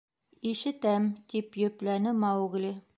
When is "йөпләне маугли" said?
1.63-2.79